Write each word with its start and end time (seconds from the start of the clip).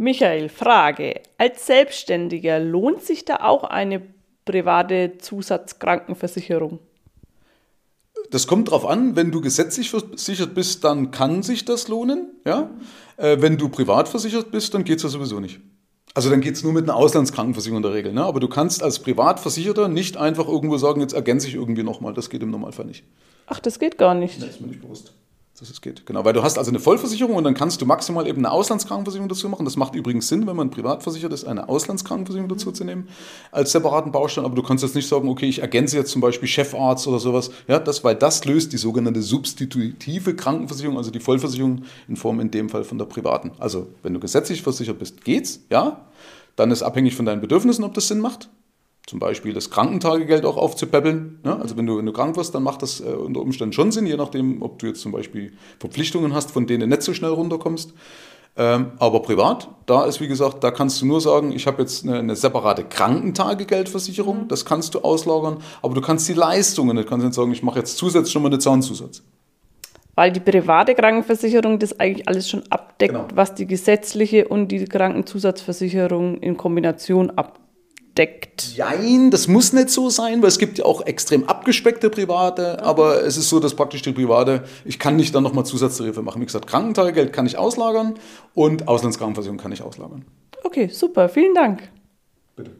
Michael, 0.00 0.48
Frage. 0.48 1.20
Als 1.36 1.66
Selbstständiger 1.66 2.58
lohnt 2.58 3.02
sich 3.02 3.26
da 3.26 3.40
auch 3.42 3.64
eine 3.64 4.00
private 4.46 5.18
Zusatzkrankenversicherung? 5.18 6.78
Das 8.30 8.46
kommt 8.46 8.70
drauf 8.70 8.86
an, 8.86 9.14
wenn 9.14 9.30
du 9.30 9.42
gesetzlich 9.42 9.90
versichert 9.90 10.54
bist, 10.54 10.84
dann 10.84 11.10
kann 11.10 11.42
sich 11.42 11.66
das 11.66 11.88
lohnen. 11.88 12.30
Ja? 12.46 12.70
Äh, 13.18 13.42
wenn 13.42 13.58
du 13.58 13.68
privat 13.68 14.08
versichert 14.08 14.50
bist, 14.50 14.72
dann 14.72 14.84
geht 14.84 14.96
es 14.96 15.02
ja 15.02 15.10
sowieso 15.10 15.38
nicht. 15.38 15.60
Also 16.14 16.30
dann 16.30 16.40
geht 16.40 16.54
es 16.54 16.62
nur 16.62 16.72
mit 16.72 16.84
einer 16.84 16.96
Auslandskrankenversicherung 16.96 17.76
in 17.76 17.82
der 17.82 17.92
Regel. 17.92 18.14
Ne? 18.14 18.24
Aber 18.24 18.40
du 18.40 18.48
kannst 18.48 18.82
als 18.82 19.00
Privatversicherter 19.00 19.88
nicht 19.88 20.16
einfach 20.16 20.48
irgendwo 20.48 20.78
sagen, 20.78 21.02
jetzt 21.02 21.12
ergänze 21.12 21.46
ich 21.46 21.56
irgendwie 21.56 21.82
nochmal. 21.82 22.14
Das 22.14 22.30
geht 22.30 22.42
im 22.42 22.50
Normalfall 22.50 22.86
nicht. 22.86 23.04
Ach, 23.44 23.60
das 23.60 23.78
geht 23.78 23.98
gar 23.98 24.14
nicht. 24.14 24.40
Das 24.40 24.48
ist 24.48 24.60
mir 24.62 24.68
nicht 24.68 24.80
bewusst 24.80 25.12
dass 25.60 25.68
es 25.68 25.80
geht. 25.82 26.06
Genau, 26.06 26.24
weil 26.24 26.32
du 26.32 26.42
hast 26.42 26.58
also 26.58 26.70
eine 26.70 26.80
Vollversicherung 26.80 27.34
und 27.36 27.44
dann 27.44 27.54
kannst 27.54 27.80
du 27.82 27.86
maximal 27.86 28.26
eben 28.26 28.38
eine 28.38 28.50
Auslandskrankenversicherung 28.50 29.28
dazu 29.28 29.48
machen. 29.48 29.66
Das 29.66 29.76
macht 29.76 29.94
übrigens 29.94 30.28
Sinn, 30.28 30.46
wenn 30.46 30.56
man 30.56 30.70
privat 30.70 31.02
versichert 31.02 31.32
ist, 31.34 31.44
eine 31.44 31.68
Auslandskrankenversicherung 31.68 32.48
dazu 32.48 32.72
zu 32.72 32.84
nehmen 32.84 33.08
als 33.52 33.72
separaten 33.72 34.10
Baustein. 34.10 34.46
Aber 34.46 34.54
du 34.54 34.62
kannst 34.62 34.82
jetzt 34.82 34.94
nicht 34.94 35.06
sagen, 35.06 35.28
okay, 35.28 35.46
ich 35.46 35.60
ergänze 35.60 35.96
jetzt 35.96 36.10
zum 36.10 36.22
Beispiel 36.22 36.48
Chefarzt 36.48 37.06
oder 37.06 37.18
sowas. 37.18 37.50
Ja, 37.68 37.78
das, 37.78 38.02
weil 38.02 38.14
das 38.14 38.44
löst 38.46 38.72
die 38.72 38.78
sogenannte 38.78 39.20
substitutive 39.20 40.34
Krankenversicherung, 40.34 40.96
also 40.96 41.10
die 41.10 41.20
Vollversicherung 41.20 41.82
in 42.08 42.16
Form 42.16 42.40
in 42.40 42.50
dem 42.50 42.70
Fall 42.70 42.84
von 42.84 42.96
der 42.96 43.04
privaten. 43.04 43.52
Also 43.58 43.88
wenn 44.02 44.14
du 44.14 44.20
gesetzlich 44.20 44.62
versichert 44.62 44.98
bist, 44.98 45.24
geht's, 45.24 45.60
ja. 45.70 46.06
Dann 46.56 46.70
ist 46.70 46.82
abhängig 46.82 47.14
von 47.14 47.26
deinen 47.26 47.40
Bedürfnissen, 47.40 47.84
ob 47.84 47.94
das 47.94 48.08
Sinn 48.08 48.18
macht 48.18 48.48
zum 49.10 49.18
Beispiel 49.18 49.52
das 49.52 49.70
Krankentagegeld 49.70 50.44
auch 50.44 50.56
aufzupäppeln. 50.56 51.40
Ne? 51.42 51.60
Also 51.60 51.76
wenn 51.76 51.84
du, 51.84 51.98
wenn 51.98 52.06
du 52.06 52.12
krank 52.12 52.36
wirst, 52.36 52.54
dann 52.54 52.62
macht 52.62 52.80
das 52.80 53.00
äh, 53.00 53.06
unter 53.06 53.40
Umständen 53.40 53.72
schon 53.72 53.90
Sinn, 53.90 54.06
je 54.06 54.16
nachdem, 54.16 54.62
ob 54.62 54.78
du 54.78 54.86
jetzt 54.86 55.00
zum 55.00 55.10
Beispiel 55.10 55.52
Verpflichtungen 55.80 56.32
hast, 56.32 56.52
von 56.52 56.68
denen 56.68 56.82
du 56.82 56.86
nicht 56.86 57.02
so 57.02 57.12
schnell 57.12 57.32
runterkommst. 57.32 57.92
Ähm, 58.56 58.92
aber 59.00 59.20
privat, 59.22 59.68
da 59.86 60.04
ist 60.04 60.20
wie 60.20 60.28
gesagt, 60.28 60.62
da 60.62 60.70
kannst 60.70 61.02
du 61.02 61.06
nur 61.06 61.20
sagen, 61.20 61.50
ich 61.50 61.66
habe 61.66 61.82
jetzt 61.82 62.04
eine, 62.04 62.20
eine, 62.20 62.36
separate 62.36 62.84
Krankentagegeldversicherung, 62.84 64.44
mhm. 64.44 64.48
das 64.48 64.64
kannst 64.64 64.94
du 64.94 65.00
auslagern, 65.00 65.58
aber 65.82 65.94
du 65.94 66.00
kannst 66.00 66.28
die 66.28 66.34
Leistungen, 66.34 66.96
du 66.96 67.04
kannst 67.04 67.24
nicht 67.24 67.34
sagen, 67.34 67.50
ich 67.50 67.64
mache 67.64 67.80
jetzt 67.80 67.96
zusätzlich 67.96 68.32
schon 68.32 68.42
mal 68.42 68.48
eine 68.48 68.60
Zahnzusatz. 68.60 69.22
Weil 70.14 70.30
die 70.30 70.40
private 70.40 70.94
Krankenversicherung 70.94 71.80
das 71.80 71.98
eigentlich 71.98 72.28
alles 72.28 72.48
schon 72.48 72.62
abdeckt, 72.70 73.14
genau. 73.14 73.26
was 73.34 73.54
die 73.56 73.66
gesetzliche 73.66 74.46
und 74.46 74.68
die 74.68 74.84
Krankenzusatzversicherung 74.84 76.38
in 76.38 76.56
Kombination 76.56 77.30
abdeckt 77.30 77.59
abdeckt. 78.10 78.74
Nein, 78.76 79.30
das 79.30 79.48
muss 79.48 79.72
nicht 79.72 79.90
so 79.90 80.10
sein, 80.10 80.42
weil 80.42 80.48
es 80.48 80.58
gibt 80.58 80.78
ja 80.78 80.84
auch 80.84 81.06
extrem 81.06 81.44
abgespeckte 81.44 82.10
Private, 82.10 82.82
aber 82.82 83.24
es 83.24 83.36
ist 83.36 83.48
so, 83.48 83.60
dass 83.60 83.74
praktisch 83.74 84.02
die 84.02 84.12
Private, 84.12 84.64
ich 84.84 84.98
kann 84.98 85.16
nicht 85.16 85.34
dann 85.34 85.42
nochmal 85.42 85.64
Zusatztarife 85.64 86.22
machen. 86.22 86.40
Wie 86.40 86.46
gesagt, 86.46 86.66
Krankentagegeld 86.66 87.32
kann 87.32 87.46
ich 87.46 87.56
auslagern 87.56 88.14
und 88.54 88.88
Auslandskrankenversicherung 88.88 89.58
kann 89.58 89.72
ich 89.72 89.82
auslagern. 89.82 90.24
Okay, 90.64 90.88
super, 90.88 91.28
vielen 91.28 91.54
Dank. 91.54 91.88
Bitte. 92.56 92.72